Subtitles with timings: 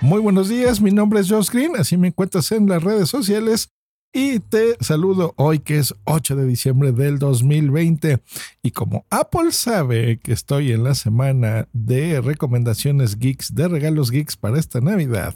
[0.00, 3.70] Muy buenos días, mi nombre es Josh Green, así me encuentras en las redes sociales
[4.12, 8.22] y te saludo hoy que es 8 de diciembre del 2020
[8.62, 14.36] y como Apple sabe que estoy en la semana de recomendaciones geeks, de regalos geeks
[14.36, 15.34] para esta Navidad,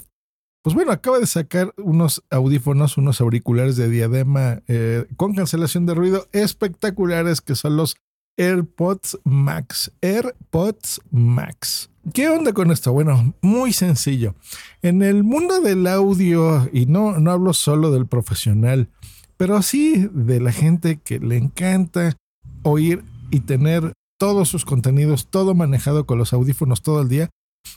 [0.62, 5.94] pues bueno, acaba de sacar unos audífonos, unos auriculares de diadema eh, con cancelación de
[5.94, 7.97] ruido espectaculares que son los
[8.36, 9.92] AirPods Max.
[10.00, 11.91] AirPods Max.
[12.12, 12.92] ¿Qué onda con esto?
[12.92, 14.34] Bueno, muy sencillo.
[14.83, 18.88] En el mundo del audio, y no, no hablo solo del profesional,
[19.36, 22.16] pero sí de la gente que le encanta
[22.62, 27.30] oír y tener todos sus contenidos, todo manejado con los audífonos todo el día,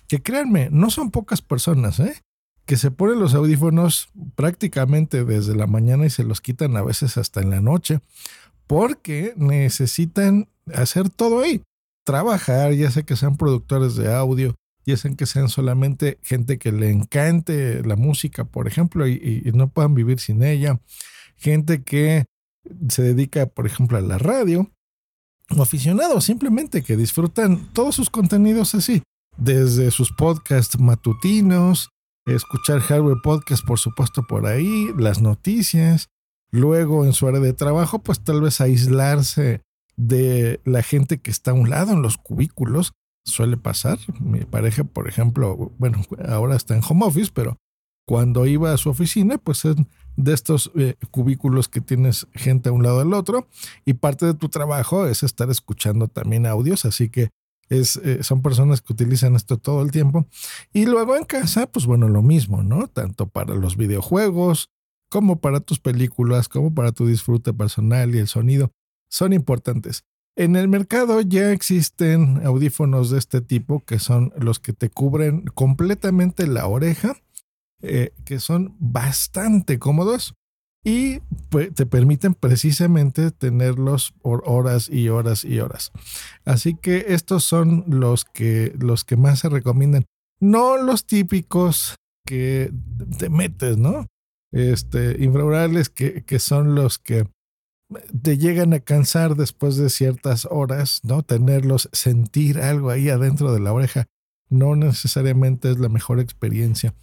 [0.08, 2.22] que créanme, no son pocas personas, ¿eh?
[2.66, 7.18] que se ponen los audífonos prácticamente desde la mañana y se los quitan a veces
[7.18, 8.00] hasta en la noche,
[8.68, 11.62] porque necesitan hacer todo ahí.
[12.06, 16.72] Trabajar, ya sea que sean productores de audio, ya sea que sean solamente gente que
[16.72, 20.80] le encante la música, por ejemplo, y, no puedan vivir sin ella.
[21.38, 22.26] Gente que
[22.90, 24.72] se dedica, por ejemplo, a la radio,
[25.56, 29.04] o aficionados simplemente que disfrutan todos sus contenidos así,
[29.38, 31.90] desde sus podcasts matutinos,
[32.26, 36.08] escuchar hardware podcast, por supuesto, por ahí, las noticias,
[36.52, 39.62] luego en su área de trabajo, pues tal vez aislarse
[39.98, 42.94] de la gente que está a un lado en los cubículos.
[43.24, 43.98] Suele pasar.
[44.20, 47.58] Mi pareja, por ejemplo, bueno, ahora está en home office, pero
[48.06, 49.76] cuando iba a su oficina, pues es
[50.16, 53.48] de estos eh, cubículos que tienes gente a un lado del otro
[53.84, 57.30] y parte de tu trabajo es estar escuchando también audios, así que
[57.68, 60.28] es, eh, son personas que utilizan esto todo el tiempo.
[60.72, 62.88] Y luego en casa, pues bueno, lo mismo, ¿no?
[62.88, 64.70] Tanto para los videojuegos
[65.16, 68.74] como para tus películas, como para tu disfrute personal y el sonido,
[69.10, 70.04] son importantes.
[70.36, 75.46] En el mercado ya existen audífonos de este tipo que son los que te cubren
[75.46, 77.16] completamente la oreja,
[77.82, 80.34] eh, que son bastante cómodos
[80.84, 85.94] y pues, te permiten precisamente tenerlos por horas y horas y horas.
[86.44, 90.04] Así que estos son los que, los que más se recomiendan.
[90.42, 92.70] No los típicos que
[93.18, 94.08] te metes, ¿no?
[94.56, 95.18] Este,
[95.94, 97.28] que, que son los que
[98.24, 101.24] te llegan a cansar después de ciertas horas, ¿no?
[101.24, 104.08] Tenerlos, sentir algo ahí adentro de la oreja,
[104.50, 106.96] no necesariamente es la mejor experiencia.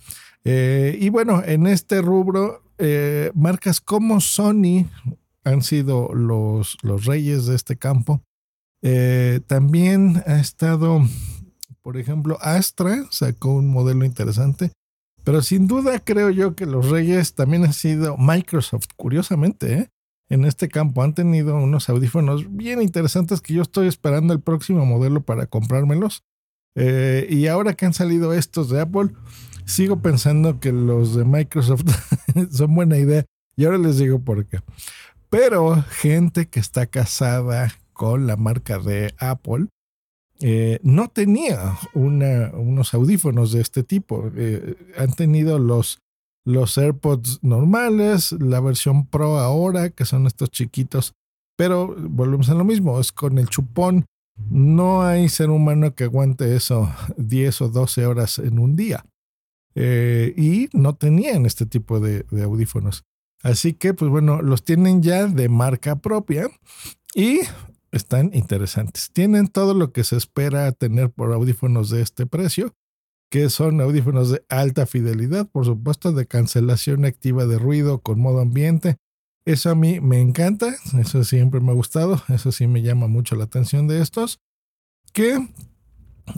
[0.45, 4.87] Eh, y bueno, en este rubro, eh, marcas como Sony
[5.45, 8.23] han sido los, los reyes de este campo.
[8.81, 11.03] Eh, también ha estado,
[11.83, 14.73] por ejemplo, Astra sacó un modelo interesante.
[15.25, 19.89] Pero sin duda creo yo que los reyes también han sido Microsoft, curiosamente, ¿eh?
[20.29, 21.03] en este campo.
[21.03, 26.25] Han tenido unos audífonos bien interesantes que yo estoy esperando el próximo modelo para comprármelos.
[26.75, 29.11] y ahora que han salido estos de Apple,
[29.65, 31.85] sigo pensando que los de Microsoft
[32.51, 33.25] son buena idea.
[33.57, 34.61] Y ahora les digo por qué.
[35.29, 39.69] Pero gente que está casada con la marca de Apple
[40.45, 44.29] eh, no tenía unos audífonos de este tipo.
[44.35, 46.01] Eh, han tenido los,
[46.45, 51.15] los AirPods normales, la versión Pro ahora, que son estos chiquitos.
[51.57, 54.07] Pero volvemos a lo mismo, es con el chupón.
[54.51, 59.05] No hay ser humano que aguante eso 10 o 12 horas en un día.
[59.77, 63.05] Eh, y no tenían este tipo de, de, audífonos.
[63.45, 66.51] Así que, pues bueno, los tienen ya de marca propia
[67.15, 67.41] y
[67.93, 69.11] están interesantes.
[69.13, 72.75] Tienen todo lo que se espera tener por audífonos de este precio,
[73.31, 78.41] que son audífonos de alta fidelidad, por supuesto, de cancelación activa de ruido con modo
[78.41, 78.97] ambiente.
[79.45, 83.37] Eso a mí me encanta, eso siempre me ha gustado, eso sí me llama mucho
[83.37, 84.41] la atención de estos,
[85.13, 85.49] que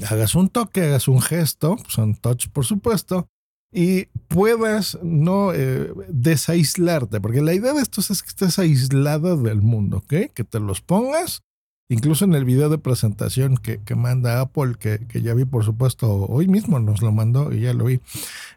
[0.09, 3.29] hagas un toque, hagas un gesto, son touch por supuesto,
[3.75, 9.61] y puedas no eh, desaislarte, porque la idea de estos es que estés aislado del
[9.61, 10.33] mundo, ¿ok?
[10.33, 11.43] Que te los pongas
[11.91, 15.65] Incluso en el video de presentación que, que manda Apple, que, que, ya vi por
[15.65, 18.01] supuesto hoy mismo nos lo mandó y ya lo vi,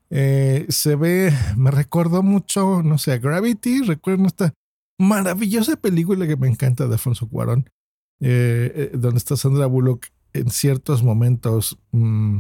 [0.10, 4.54] eh, se ve, me recordó mucho, no sé, Gravity, recuerden esta
[4.98, 7.69] maravillosa película que me encanta de Alfonso Cuarón,
[8.22, 12.39] eh, donde está Sandra Bullock en ciertos momentos mmm,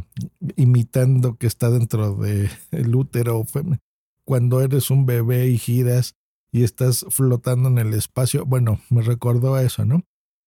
[0.55, 3.45] imitando que está dentro del de útero,
[4.25, 6.15] cuando eres un bebé y giras
[6.51, 8.45] y estás flotando en el espacio.
[8.45, 10.03] Bueno, me recordó a eso, ¿no?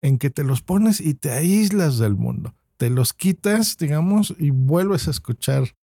[0.03, 2.55] En que te los pones y te aíslas del mundo.
[2.77, 5.75] Te los quitas, digamos, y vuelves a escuchar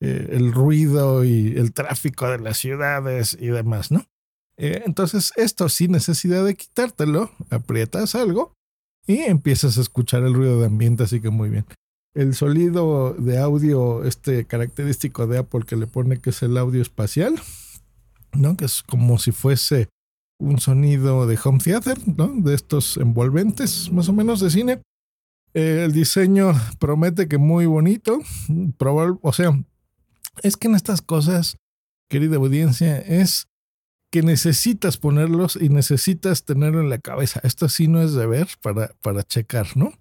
[0.00, 4.06] eh, el ruido y el tráfico de las ciudades y demás, ¿no?
[4.58, 8.55] Eh, entonces, esto sin necesidad de quitártelo, aprietas algo
[9.06, 11.64] y empiezas a escuchar el ruido de ambiente, así que muy bien.
[12.14, 16.80] El sonido de audio, este característico de Apple que le pone que es el audio
[16.80, 17.40] espacial,
[18.32, 18.56] ¿no?
[18.56, 19.88] Que es como si fuese
[20.38, 22.28] un sonido de home theater, ¿no?
[22.28, 24.82] De estos envolventes, más o menos de cine.
[25.54, 28.18] Eh, el diseño promete que muy bonito.
[28.78, 29.58] Probable, o sea,
[30.42, 31.56] es que en estas cosas,
[32.10, 33.48] querida audiencia, es
[34.16, 37.38] que necesitas ponerlos y necesitas tenerlo en la cabeza.
[37.44, 39.92] Esto sí no es de ver para, para checar, ¿no?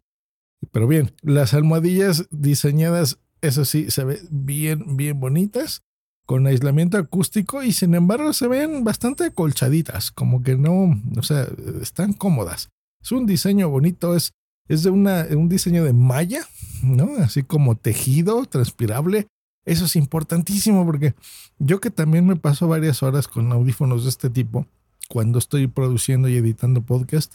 [0.72, 5.84] Pero bien, las almohadillas diseñadas, eso sí, se ven bien, bien bonitas,
[6.26, 11.50] con aislamiento acústico y sin embargo se ven bastante colchaditas, como que no, o sea,
[11.82, 12.70] están cómodas.
[13.04, 14.32] Es un diseño bonito, es,
[14.70, 16.48] es de una, un diseño de malla,
[16.84, 17.18] ¿no?
[17.18, 19.28] Así como tejido, transpirable.
[19.66, 21.16] Eso es importantísimo porque
[21.58, 24.68] yo que también me paso varias horas con audífonos de este tipo,
[25.10, 27.34] cuando estoy produciendo y editando podcast,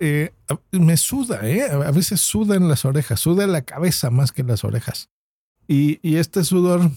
[0.00, 0.32] eh,
[0.70, 1.62] me suda, ¿eh?
[1.62, 5.10] A veces suda en las orejas, suda la cabeza más que en las orejas.
[5.66, 6.90] Y, y este sudor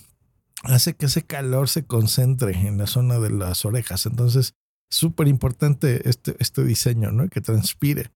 [0.63, 4.05] hace que ese calor se concentre en la zona de las orejas.
[4.05, 4.53] Entonces,
[4.89, 7.27] súper importante este, este diseño, ¿no?
[7.29, 8.11] Que transpire.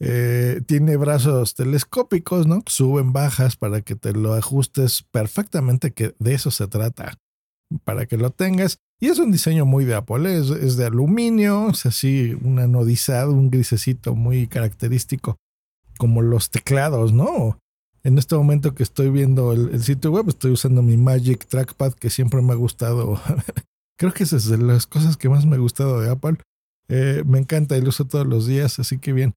[0.00, 2.62] Eh, tiene brazos telescópicos, ¿no?
[2.66, 7.18] Suben, bajas para que te lo ajustes perfectamente, que de eso se trata,
[7.84, 8.78] para que lo tengas.
[9.00, 13.32] Y es un diseño muy de Apple, es, es de aluminio, es así, un anodizado,
[13.32, 15.36] un grisecito muy característico,
[15.98, 17.58] como los teclados, ¿no?
[18.04, 22.10] En este momento que estoy viendo el, sitio web, estoy usando mi Magic Trackpad, que
[22.10, 23.20] siempre me ha gustado.
[23.98, 26.38] Creo que es de las cosas que más me ha gustado de Apple.
[26.88, 29.34] Eh, me encanta y lo uso todos los días, así que bien.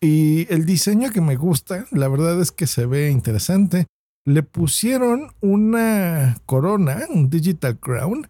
[0.00, 3.86] Y el diseño que me gusta, la verdad es que se ve interesante.
[4.24, 8.28] Le pusieron una corona, un Digital Crown,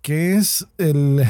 [0.00, 1.22] que es el,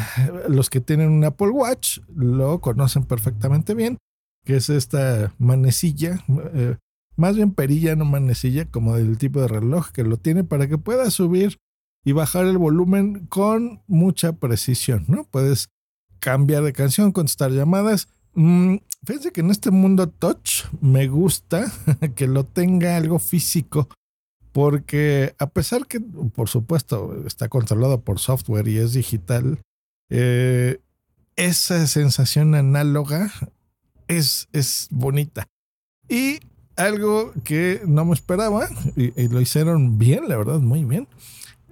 [0.49, 3.97] los que tienen un Apple Watch, lo conocen perfectamente bien,
[4.45, 6.23] que es esta manecilla,
[6.55, 6.77] eh,
[7.17, 10.79] más bien perilla, no manecilla, como del tipo de reloj que lo tiene para que
[10.79, 11.57] pueda subir
[12.05, 15.25] y bajar el volumen con mucha precisión, ¿no?
[15.25, 15.71] Puedes
[16.21, 21.73] cambiar de canción, contestar llamadas Mm, fíjense que en este mundo touch me gusta
[22.17, 23.89] que lo tenga algo físico,
[24.53, 29.61] porque a pesar que, por supuesto, está controlado por software y es digital,
[30.11, 30.81] eh,
[31.37, 33.31] esa sensación análoga
[34.09, 35.47] es, es bonita.
[36.09, 36.41] Y
[36.77, 41.09] algo que no me esperaba, y, lo hicieron bien, la verdad, muy bien.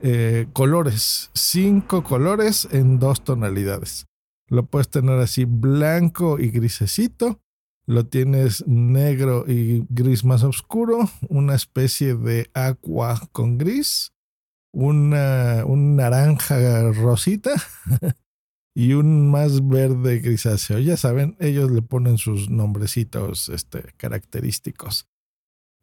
[0.02, 4.06] Eh, colores, cinco colores en dos tonalidades.
[4.48, 7.40] Lo puedes tener así blanco y grisecito.
[7.86, 11.08] Lo tienes negro y gris más oscuro.
[11.28, 14.12] Una especie de agua con gris.
[14.72, 17.52] Una, un naranja rosita.
[18.74, 20.78] y un más verde grisáceo.
[20.80, 25.06] Ya saben, ellos le ponen sus nombrecitos este, característicos.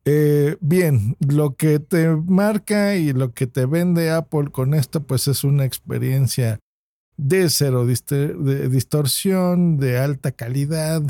[0.04, 5.28] Eh, bien, lo que te marca y lo que te vende Apple con esto, pues
[5.28, 6.60] es una experiencia
[7.22, 11.04] de cero distorsión, de alta calidad,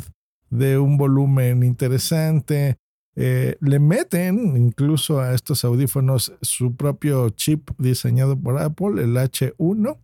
[0.49, 2.75] de un volumen interesante.
[3.15, 9.97] Eh, le meten incluso a estos audífonos su propio chip diseñado por Apple, el H1.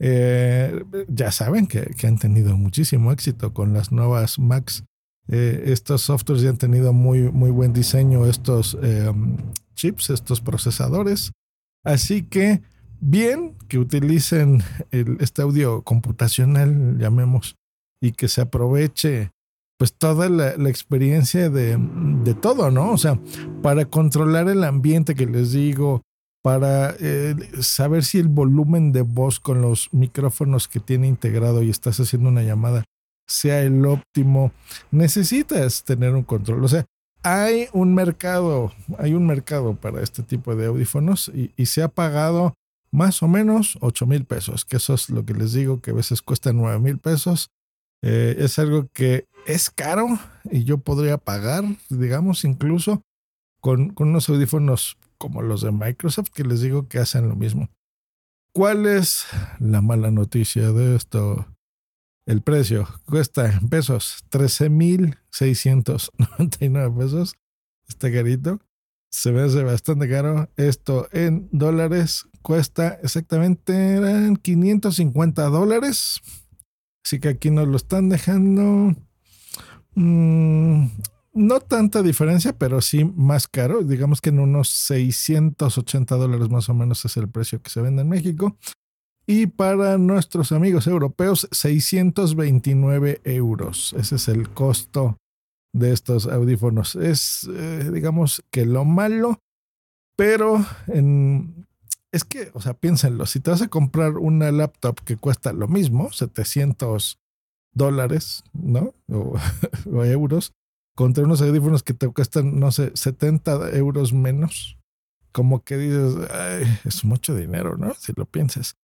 [0.00, 4.84] Eh, ya saben que, que, han tenido muchísimo éxito con las nuevas Macs.
[5.28, 8.76] Eh, estos softwares ya han tenido muy, muy buen diseño, estos
[9.74, 11.32] chips, estos procesadores.
[11.84, 12.60] Así que
[13.00, 17.56] bien que utilicen el, este audio computacional, llamemos,
[18.00, 19.30] y que se aproveche
[19.78, 21.78] pues toda la, experiencia de,
[22.24, 22.90] de, todo, ¿no?
[22.92, 23.20] O sea,
[23.62, 26.02] para controlar el ambiente que les digo,
[26.42, 31.70] para eh, saber si el volumen de voz con los micrófonos que tiene integrado y
[31.70, 32.84] estás haciendo una llamada
[33.28, 34.52] sea el óptimo,
[34.90, 36.64] necesitas tener un control.
[36.64, 36.86] O sea,
[37.22, 41.88] hay un mercado, hay un mercado para este tipo de audífonos y, y se ha
[41.88, 42.54] pagado
[42.90, 45.94] más o menos 8 mil pesos, que eso es lo que les digo, que a
[45.94, 47.50] veces cuesta 9 mil pesos.
[48.02, 50.06] Eh, es algo que es caro
[50.50, 53.02] y yo podría pagar, digamos, incluso
[53.60, 57.68] con, con unos audífonos como los de Microsoft que les digo que hacen lo mismo.
[58.52, 59.26] ¿Cuál es
[59.58, 61.46] la mala noticia de esto?
[62.26, 67.36] El precio cuesta en pesos 13,699 pesos.
[67.88, 68.60] Este carito
[69.10, 70.50] se hace bastante caro.
[70.56, 76.22] Esto en dólares cuesta exactamente eran 550 dólares.
[77.04, 78.96] Así que aquí nos lo están dejando.
[79.94, 80.86] Mmm,
[81.34, 83.82] no tanta diferencia, pero sí más caro.
[83.82, 88.00] Digamos que en unos 680 dólares más o menos es el precio que se vende
[88.00, 88.56] en México.
[89.26, 93.94] Y para nuestros amigos europeos, 629 euros.
[93.98, 95.18] Ese es el costo
[95.74, 96.96] de estos audífonos.
[96.96, 99.38] Es, eh, digamos que lo malo,
[100.16, 101.67] pero en,
[102.18, 105.68] es que, o sea, piénsenlo, si te vas a comprar una laptop que cuesta lo
[105.68, 107.18] mismo, 700
[107.72, 108.94] dólares, ¿no?
[109.08, 110.52] O, euros,
[110.96, 114.76] contra unos audífonos que te cuestan, no sé, 70 euros menos,
[115.30, 116.14] como que dices,
[116.84, 117.94] es mucho dinero, ¿no?
[117.94, 118.74] Si lo piensas.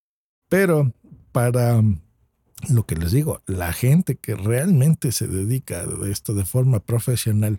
[0.48, 0.92] Pero
[1.32, 1.82] para
[2.70, 7.58] lo que les digo, la gente que realmente se dedica a esto de forma profesional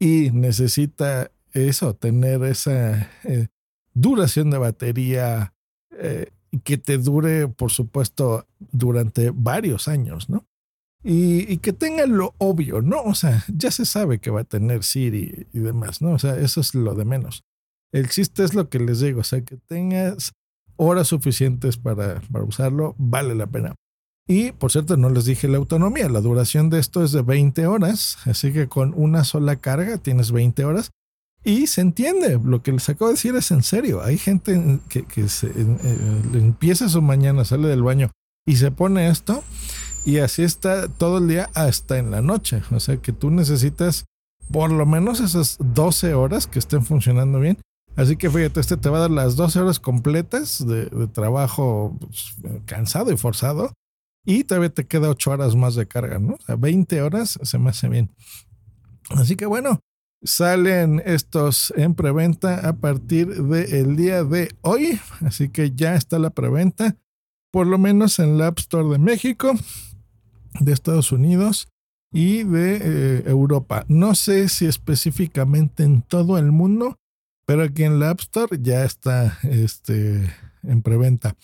[0.00, 3.46] y necesita eso, tener esa eh,
[3.94, 5.54] duración de batería
[5.92, 6.30] eh,
[6.62, 10.46] que te dure, por supuesto, durante varios años, ¿no?
[11.02, 13.02] Y, y, que tenga lo obvio, ¿no?
[13.02, 16.12] O sea, ya se sabe que va a tener Siri y demás, ¿no?
[16.12, 17.44] O sea, eso es lo de menos.
[17.92, 20.32] El chiste es lo que les digo, o sea, que tengas
[20.76, 23.74] horas suficientes para, para usarlo, vale la pena.
[24.26, 27.66] Y por cierto, no les dije la autonomía, la duración de esto es de 20
[27.66, 30.90] horas, así que con una sola carga tienes 20 horas.
[31.44, 34.02] Y se entiende, lo que les acabo de decir es en serio.
[34.02, 38.10] Hay gente que, que se, eh, empieza su mañana, sale del baño
[38.46, 39.44] y se pone esto
[40.04, 42.62] y así está todo el día hasta en la noche.
[42.70, 44.06] O sea que tú necesitas
[44.50, 47.58] por lo menos esas 12 horas que estén funcionando bien.
[47.96, 52.34] Así que fíjate, este te va a dar las 12 horas completas de, trabajo pues,
[52.66, 53.72] cansado y forzado.
[54.26, 56.34] Y todavía te queda 8 horas más de carga, ¿no?
[56.34, 58.10] O sea, 20 horas se me hace bien.
[59.10, 59.80] Así que bueno,
[60.24, 64.98] salen estos en preventa a partir del día de hoy.
[65.20, 66.96] Así que ya está la preventa,
[67.52, 69.54] por lo menos en la App Store de México,
[70.60, 71.68] de Estados Unidos
[72.12, 73.84] y de eh, Europa.
[73.88, 76.96] No sé si específicamente en todo el mundo,
[77.46, 81.36] pero aquí en la App Store ya está este, en preventa.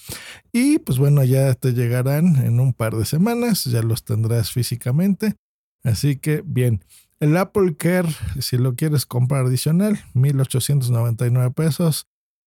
[0.53, 5.37] Y pues bueno, ya te llegarán en un par de semanas, ya los tendrás físicamente.
[5.83, 6.85] Así que bien,
[7.21, 8.09] el Apple Care,
[8.41, 12.09] si lo quieres comprar adicional, 1899 pesos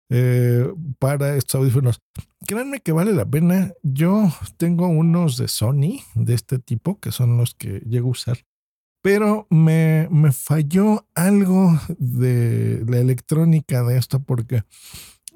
[0.09, 2.01] eh, para estos audífonos.
[2.47, 3.73] Créanme que vale la pena.
[3.83, 8.37] Yo tengo unos de Sony de este tipo, que son los que llego a usar.
[9.01, 14.63] Pero me, me falló algo de la electrónica de esto porque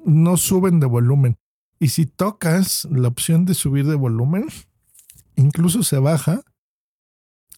[0.04, 1.38] no suben de volumen.
[1.80, 4.46] Y si tocas la opción de subir de volumen,
[5.34, 6.42] incluso se baja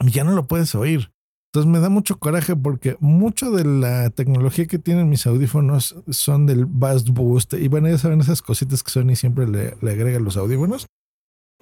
[0.05, 1.13] ya no lo puedes oír.
[1.57, 6.45] Entonces me da mucho coraje porque mucho de la tecnología que tienen mis audífonos son
[6.45, 7.55] del Bass Boost.
[7.55, 10.87] Y bueno, ya saben esas cositas que Sony siempre le, le agrega a los audífonos.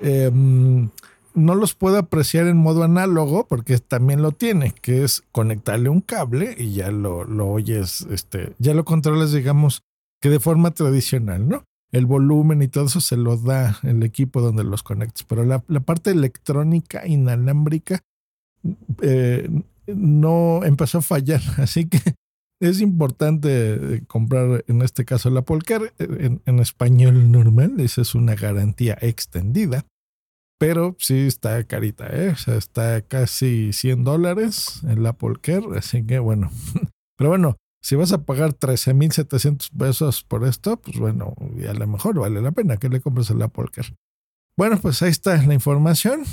[0.00, 5.90] Eh, no los puedo apreciar en modo análogo porque también lo tiene, que es conectarle
[5.90, 9.82] un cable y ya lo, lo oyes, este, ya lo controlas, digamos,
[10.20, 11.62] que de forma tradicional, ¿no?
[11.92, 15.62] El volumen y todo eso se lo da el equipo donde los conectas, pero la,
[15.68, 18.00] la parte electrónica inalámbrica
[19.02, 19.48] eh,
[19.86, 22.00] no empezó a fallar, así que
[22.60, 28.34] es importante comprar en este caso la Polcar en, en español normal, esa es una
[28.34, 29.84] garantía extendida
[30.58, 32.34] pero sí está carita, ¿eh?
[32.46, 36.50] Está casi 100 dólares en la Care, así que bueno.
[37.18, 41.86] Pero bueno, si vas a pagar 13,700 pesos por esto, pues bueno, y a lo
[41.86, 43.66] mejor vale la pena que le compres el Apple.
[44.56, 46.24] Bueno, pues ahí está la información.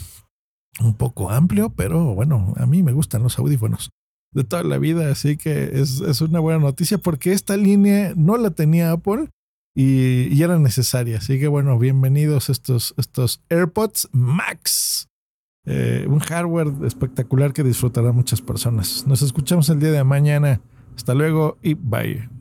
[0.79, 3.91] Un poco amplio, pero bueno, a mí me gustan los audífonos
[4.33, 8.37] de toda la vida, así que es, es una buena noticia porque esta línea no
[8.37, 9.27] la tenía Apple
[9.75, 11.17] y, y, era necesaria.
[11.17, 15.07] Así que bueno, bienvenidos estos, estos AirPods Max.
[15.65, 19.05] Eh, un hardware espectacular que disfrutarán muchas personas.
[19.05, 20.61] Nos escuchamos el día de mañana.
[20.95, 22.40] Hasta luego y bye.